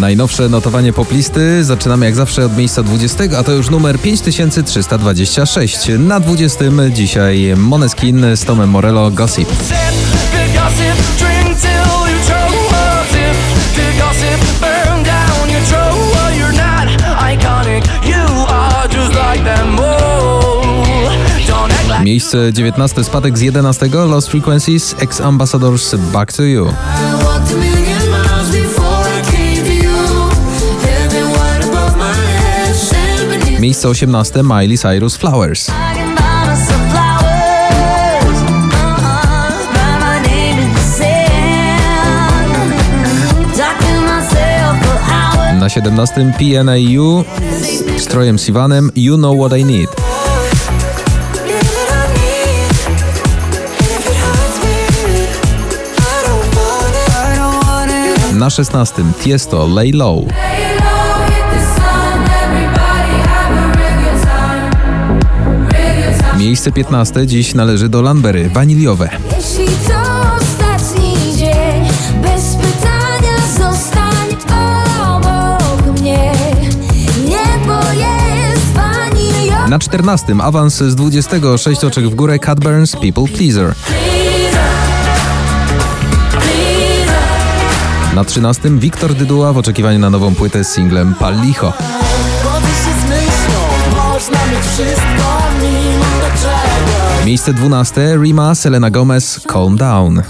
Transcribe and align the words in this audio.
Najnowsze 0.00 0.48
notowanie 0.48 0.92
poplisty 0.92 1.64
zaczynamy 1.64 2.06
jak 2.06 2.14
zawsze 2.14 2.46
od 2.46 2.56
miejsca 2.56 2.82
20, 2.82 3.24
a 3.38 3.42
to 3.42 3.52
już 3.52 3.70
numer 3.70 4.00
5326. 4.00 5.78
Na 5.98 6.20
20 6.20 6.64
dzisiaj 6.90 7.54
Moneskin 7.56 8.26
z 8.36 8.44
Tomem 8.44 8.70
Morello 8.70 9.10
Gossip. 9.10 9.48
Miejsce 22.02 22.52
19 22.52 23.04
spadek 23.04 23.38
z 23.38 23.40
11 23.40 23.88
Lost 23.92 24.28
Frequencies 24.28 24.94
Ex 24.98 25.20
Ambassadors 25.20 25.94
Back 25.94 26.32
to 26.32 26.42
You. 26.42 26.66
Miejsce 33.58 33.88
18 33.88 34.42
Miley 34.42 34.78
Cyrus 34.78 35.16
Flowers. 35.16 35.70
Na 45.58 45.68
17 45.68 46.32
PNAU 46.38 47.24
z 47.96 48.06
Trojem 48.06 48.38
Sivanem 48.38 48.90
You 48.94 49.16
Know 49.16 49.38
What 49.38 49.52
I 49.52 49.64
Need. 49.64 49.90
Na 58.32 58.50
16 58.50 58.94
Tiesto 59.22 59.66
Lay 59.74 59.90
Low. 59.94 60.28
Miejsce 66.38 66.72
15 66.72 67.26
dziś 67.26 67.54
należy 67.54 67.88
do 67.88 68.02
Lanbery 68.02 68.50
Waniliowe. 68.50 69.10
Jeśli 69.36 69.66
to 69.66 69.94
ostatni 70.40 71.36
dzień, 71.36 71.84
bez 72.22 72.56
pytania 72.56 73.36
zostań 73.58 74.28
obok 75.16 76.00
mnie. 76.00 76.32
Niebo 77.24 77.74
jest 77.92 78.72
wanilią. 78.74 79.68
Na 79.68 79.78
14 79.78 80.34
awans 80.42 80.74
z 80.74 80.94
26 80.94 81.84
oczek 81.84 82.08
w 82.08 82.14
górę 82.14 82.38
Cat 82.38 82.60
Burns 82.60 82.92
People 82.92 83.24
Pleaser. 83.36 83.74
Na 88.14 88.24
13 88.24 88.70
Wiktor 88.70 89.14
Dyduła 89.14 89.52
w 89.52 89.58
oczekiwaniu 89.58 89.98
na 89.98 90.10
nową 90.10 90.34
płytę 90.34 90.64
z 90.64 90.68
singlem 90.68 91.14
Pal 91.14 91.40
Licho. 91.40 91.72
Chodzisz 92.44 92.68
się 92.68 93.06
z 93.06 93.10
myślą, 93.10 93.60
można 93.96 94.38
mieć 94.46 94.64
wszystko, 94.74 95.37
Miejsce 97.28 97.52
12 97.52 98.18
Rima 98.22 98.54
Selena 98.54 98.90
Gomez 98.90 99.40
Calm 99.52 99.76
Down. 99.76 100.22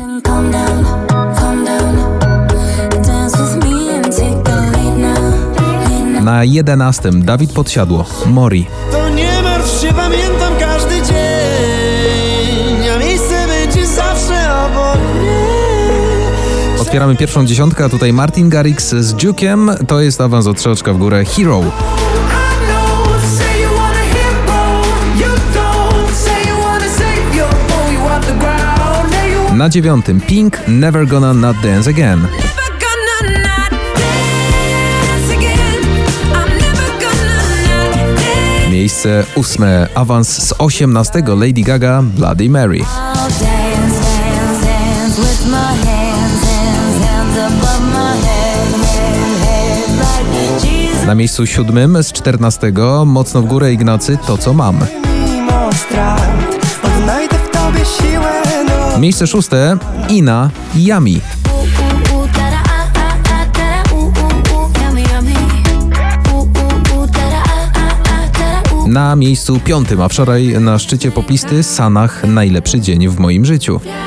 Na 6.22 6.44
11 6.44 7.10
Dawid 7.12 7.52
Podsiadło 7.52 8.04
Mori. 8.26 8.66
To 8.92 9.08
nie 9.08 9.42
martw 9.42 9.80
się, 9.80 9.92
pamiętam 9.94 10.52
każdy 10.60 10.94
dzień 10.94 12.88
A 12.94 12.98
miejsce 12.98 13.46
będzie 13.48 13.86
zawsze 13.86 14.64
obok 14.66 14.98
mnie 15.20 16.80
Otwieramy 16.80 17.16
pierwszą 17.16 17.46
dziesiątkę, 17.46 17.84
a 17.84 17.88
tutaj 17.88 18.12
Martin 18.12 18.48
Garrix 18.48 18.88
z 18.88 19.14
Duke'em. 19.14 19.86
To 19.86 20.00
jest 20.00 20.20
awans 20.20 20.46
o 20.46 20.54
trzy 20.54 20.70
oczka 20.70 20.92
w 20.92 20.98
górę 20.98 21.24
Hero. 21.24 21.62
Na 29.58 29.68
dziewiątym 29.68 30.20
Pink 30.20 30.58
Never 30.68 31.06
Gonna 31.06 31.34
Not 31.34 31.56
Dance 31.62 31.90
Again. 31.90 32.26
Miejsce 38.70 39.24
ósme 39.34 39.88
awans 39.94 40.28
z 40.28 40.54
18 40.58 41.22
Lady 41.26 41.62
Gaga 41.62 42.02
Bloody 42.02 42.50
Mary. 42.50 42.80
Na 51.06 51.14
miejscu 51.14 51.46
siódmym 51.46 52.02
z 52.02 52.12
14 52.12 52.72
mocno 53.06 53.42
w 53.42 53.46
górę 53.46 53.72
Ignacy 53.72 54.18
To 54.26 54.38
co 54.38 54.54
mam. 54.54 54.78
Mimo 55.26 55.72
strach, 55.72 56.28
odnajdę 56.82 57.36
w 57.36 57.50
tobie 57.50 57.84
siłę 57.84 58.47
Miejsce 58.98 59.26
szóste 59.26 59.78
Ina 60.08 60.50
Yami. 60.74 61.20
Na 68.86 69.16
miejscu 69.16 69.60
piątym, 69.60 70.00
a 70.00 70.08
wczoraj 70.08 70.46
na 70.60 70.78
szczycie 70.78 71.10
poplisty 71.10 71.62
Sanach 71.62 72.24
Najlepszy 72.24 72.80
dzień 72.80 73.08
w 73.08 73.18
moim 73.18 73.44
życiu. 73.44 73.80
Tak. 73.84 73.98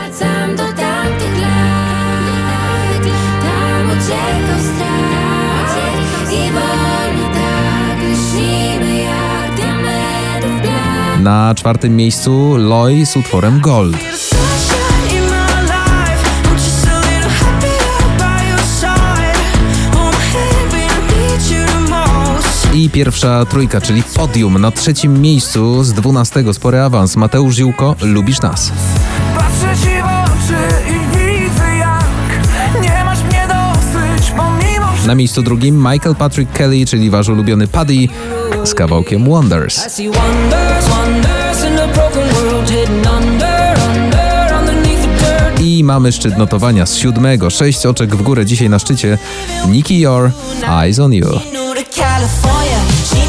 Na 11.21 11.55
czwartym 11.55 11.95
miejscu 11.95 12.57
Loy 12.57 13.05
z 13.05 13.17
utworem 13.17 13.59
Gold. 13.59 13.97
Pierwsza 22.91 23.45
trójka, 23.45 23.81
czyli 23.81 24.03
podium 24.03 24.61
na 24.61 24.71
trzecim 24.71 25.21
miejscu 25.21 25.83
z 25.83 25.93
12 25.93 26.53
spory 26.53 26.79
awans. 26.79 27.15
Mateusz 27.15 27.55
Ziółko, 27.55 27.95
Lubisz 28.01 28.41
nas. 28.41 28.71
Patrzę 29.37 29.75
ci 29.83 29.89
w 29.89 30.05
oczy 30.05 30.57
i 30.87 31.17
widzę 31.17 31.77
jak 31.77 32.83
nie 32.83 33.03
masz 33.03 33.23
mnie 33.23 33.47
dosyć 33.47 34.31
pomimo 34.31 34.87
Na 35.07 35.15
miejscu 35.15 35.41
drugim 35.41 35.77
Michael 35.91 36.15
Patrick 36.15 36.51
Kelly, 36.51 36.85
czyli 36.85 37.09
wasz 37.09 37.29
ulubiony 37.29 37.67
Paddy 37.67 38.07
z 38.63 38.73
kawałkiem 38.73 39.25
Wonders. 39.25 40.01
I 45.59 45.83
mamy 45.83 46.11
szczyt 46.11 46.37
notowania 46.37 46.85
z 46.85 46.95
siódmego. 46.97 47.49
Sześć 47.49 47.85
oczek 47.85 48.15
w 48.15 48.21
górę 48.21 48.45
dzisiaj 48.45 48.69
na 48.69 48.79
szczycie. 48.79 49.17
Nicky 49.67 49.93
Your, 49.93 50.31
Eyes 50.69 50.99
on 50.99 51.13
You. 51.13 51.70
California. 51.91 52.79
She 53.03 53.20